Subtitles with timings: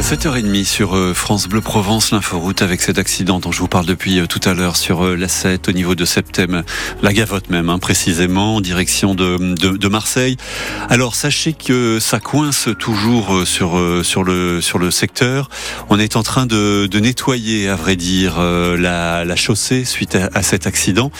[0.00, 4.18] 7h30 sur euh, France Bleu Provence, l'inforoute avec cet accident dont je vous parle depuis
[4.18, 6.62] euh, tout à l'heure sur euh, la 7 au niveau de Septem,
[7.02, 10.38] la Gavotte même, hein, précisément, en direction de, Marseille.
[10.88, 15.50] Alors sachez que ça coince toujours sur, sur, le, sur le secteur.
[15.90, 20.66] On est en train de, nettoyer, à vrai dire, la, chaussée suite à, à, cet
[20.66, 21.10] accident.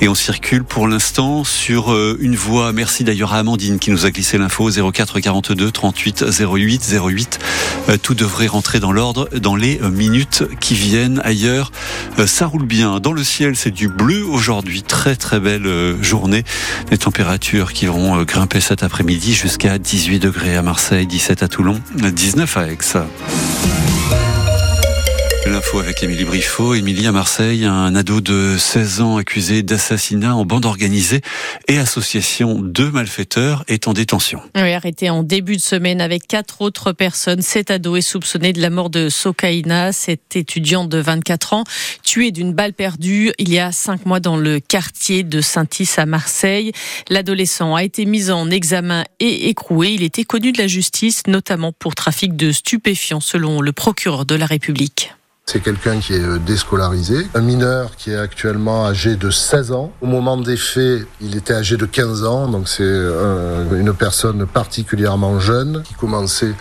[0.00, 2.72] Et on circule pour l'instant sur une voie.
[2.72, 7.38] Merci d'ailleurs à Amandine qui nous a glissé l'info 04 42 38 08 08.
[8.02, 11.20] Tout devrait rentrer dans l'ordre dans les euh, minutes qui viennent.
[11.24, 11.70] Ailleurs,
[12.18, 13.00] euh, ça roule bien.
[13.00, 14.82] Dans le ciel, c'est du bleu aujourd'hui.
[14.82, 16.44] Très très belle euh, journée.
[16.90, 21.80] Les températures qui vont grimper cet après-midi jusqu'à 18 degrés à Marseille, 17 à Toulon,
[21.94, 22.78] 19 à Aix.
[25.46, 26.74] L'info avec Émilie Briffaut.
[26.74, 31.20] Émilie à Marseille, un ado de 16 ans accusé d'assassinat en bande organisée
[31.68, 34.40] et association de malfaiteurs est en détention.
[34.56, 37.42] Oui, arrêté en début de semaine avec quatre autres personnes.
[37.42, 41.64] Cet ado est soupçonné de la mort de Sokaina, cette étudiante de 24 ans,
[42.02, 46.06] tuée d'une balle perdue il y a cinq mois dans le quartier de Saint-Is à
[46.06, 46.72] Marseille.
[47.08, 49.90] L'adolescent a été mis en examen et écroué.
[49.90, 54.34] Il était connu de la justice, notamment pour trafic de stupéfiants, selon le procureur de
[54.34, 55.12] la République.
[55.48, 59.92] C'est quelqu'un qui est euh, déscolarisé, un mineur qui est actuellement âgé de 16 ans.
[60.00, 64.44] Au moment des faits, il était âgé de 15 ans, donc c'est euh, une personne
[64.44, 66.52] particulièrement jeune qui commençait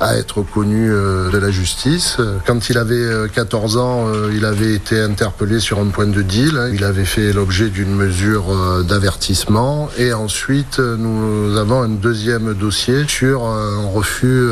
[0.00, 2.16] à être connue euh, de la justice.
[2.44, 6.70] Quand il avait 14 ans, il avait été interpellé sur un point de deal.
[6.74, 8.46] Il avait fait l'objet d'une mesure
[8.84, 14.48] d'avertissement et ensuite nous avons un deuxième dossier sur un refus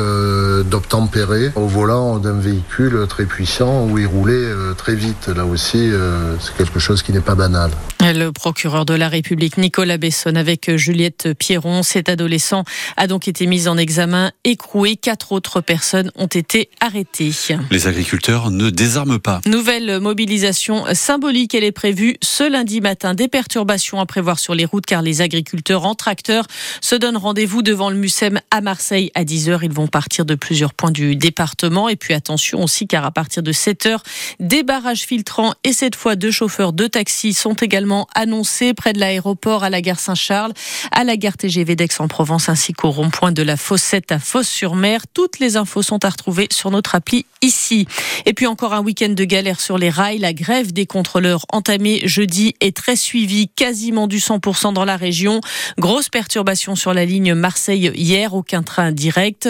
[0.69, 5.27] d'obtempérer au volant d'un véhicule très puissant où il roulait euh, très vite.
[5.27, 7.71] Là aussi, euh, c'est quelque chose qui n'est pas banal.
[8.03, 12.63] Le procureur de la République, Nicolas Besson, avec Juliette Pierron, cet adolescent
[12.97, 14.95] a donc été mis en examen, écroué.
[14.95, 17.31] Quatre autres personnes ont été arrêtées.
[17.69, 19.39] Les agriculteurs ne désarment pas.
[19.45, 23.13] Nouvelle mobilisation symbolique, elle est prévue ce lundi matin.
[23.13, 26.47] Des perturbations à prévoir sur les routes car les agriculteurs en tracteur
[26.81, 29.59] se donnent rendez-vous devant le MUSEM à Marseille à 10h.
[29.61, 31.87] Ils vont partir de plusieurs points du département.
[31.87, 34.03] Et puis attention aussi car à partir de 7 heures,
[34.39, 38.99] des barrages filtrants et cette fois deux chauffeurs de taxi sont également annoncés près de
[38.99, 40.53] l'aéroport à la gare Saint-Charles,
[40.91, 45.01] à la gare TGV d'Aix-en-Provence ainsi qu'au rond-point de la Fossette à Fosse-sur-Mer.
[45.13, 47.87] Toutes les infos sont à retrouver sur notre appli ici.
[48.25, 50.19] Et puis encore un week-end de galère sur les rails.
[50.19, 55.41] La grève des contrôleurs entamée jeudi est très suivie, quasiment du 100% dans la région.
[55.77, 59.49] Grosse perturbation sur la ligne Marseille hier, aucun train direct.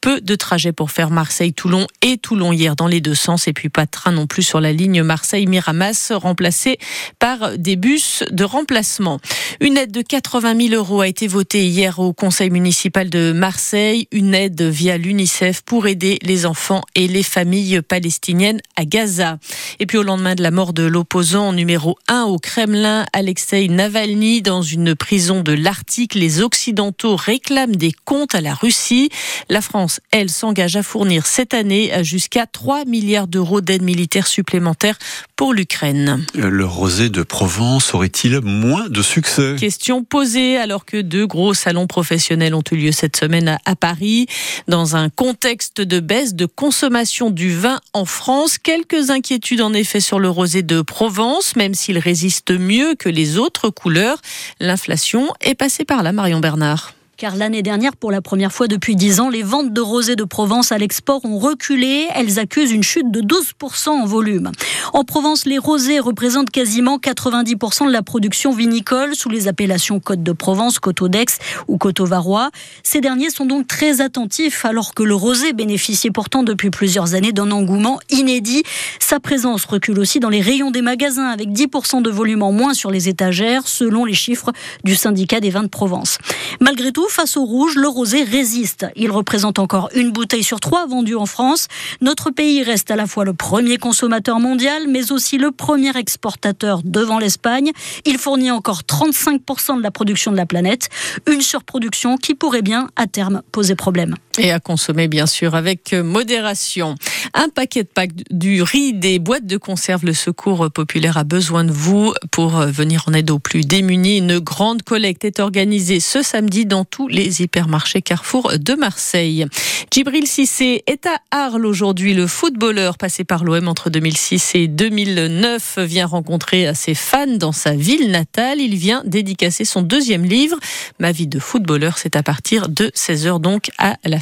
[0.00, 3.48] Peu de trajets pour faire Marseille-Toulon et Toulon hier dans les deux sens.
[3.48, 6.78] Et puis pas de train non plus sur la ligne Marseille-Miramas, remplacée
[7.18, 9.18] par des bus de remplacement.
[9.60, 14.06] Une aide de 80 000 euros a été votée hier au conseil municipal de Marseille.
[14.12, 19.38] Une aide via l'UNICEF pour aider les enfants et les familles palestiniennes à Gaza.
[19.80, 24.42] Et puis au lendemain de la mort de l'opposant numéro 1 au Kremlin, Alexei Navalny,
[24.42, 29.10] dans une prison de l'Arctique, les Occidentaux réclament des comptes à la Russie.
[29.48, 34.98] La France, elle, s'engage à fournir cette année jusqu'à 3 milliards d'euros d'aide militaire supplémentaire
[35.34, 36.24] pour l'Ukraine.
[36.34, 41.86] Le rosé de Provence aurait-il moins de succès Question posée alors que deux gros salons
[41.86, 44.26] professionnels ont eu lieu cette semaine à Paris.
[44.68, 50.00] Dans un contexte de baisse de consommation du vin en France, quelques inquiétudes en effet
[50.00, 54.18] sur le rosé de Provence, même s'il résiste mieux que les autres couleurs.
[54.60, 58.96] L'inflation est passée par là, Marion Bernard car l'année dernière, pour la première fois depuis
[58.96, 62.08] 10 ans, les ventes de rosé de Provence à l'export ont reculé.
[62.14, 64.50] Elles accusent une chute de 12% en volume.
[64.92, 70.22] En Provence, les rosés représentent quasiment 90% de la production vinicole sous les appellations Côte
[70.22, 71.26] de Provence, Coteau d'Aix
[71.68, 72.50] ou Coteau Varois.
[72.82, 77.32] Ces derniers sont donc très attentifs alors que le rosé bénéficiait pourtant depuis plusieurs années
[77.32, 78.62] d'un engouement inédit.
[78.98, 82.74] Sa présence recule aussi dans les rayons des magasins avec 10% de volume en moins
[82.74, 84.50] sur les étagères selon les chiffres
[84.84, 86.18] du syndicat des vins de Provence.
[86.60, 88.86] Malgré tout, face au rouge, le rosé résiste.
[88.96, 91.68] Il représente encore une bouteille sur trois vendue en France.
[92.00, 96.80] Notre pays reste à la fois le premier consommateur mondial, mais aussi le premier exportateur
[96.84, 97.72] devant l'Espagne.
[98.04, 100.88] Il fournit encore 35% de la production de la planète,
[101.26, 104.16] une surproduction qui pourrait bien, à terme, poser problème.
[104.38, 106.94] Et à consommer, bien sûr, avec modération.
[107.34, 110.04] Un paquet de packs, du riz, des boîtes de conserve.
[110.04, 114.18] Le Secours populaire a besoin de vous pour venir en aide aux plus démunis.
[114.18, 119.46] Une grande collecte est organisée ce samedi dans tout les hypermarchés Carrefour de Marseille.
[119.92, 122.14] Djibril Cissé est à Arles aujourd'hui.
[122.14, 127.74] Le footballeur passé par l'OM entre 2006 et 2009 vient rencontrer ses fans dans sa
[127.74, 128.60] ville natale.
[128.60, 130.58] Il vient dédicacer son deuxième livre.
[130.98, 134.20] Ma vie de footballeur, c'est à partir de 16h donc à la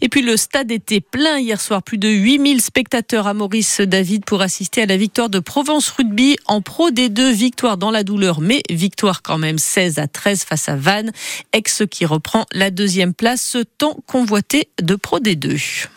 [0.00, 4.24] Et puis le stade était plein hier soir, plus de 8000 spectateurs à Maurice David
[4.24, 7.32] pour assister à la victoire de Provence Rugby en Pro D2.
[7.32, 11.12] Victoire dans la douleur, mais victoire quand même 16 à 13 face à Vannes,
[11.52, 15.88] ex qui reprend la deuxième place, tant convoité de Pro D2.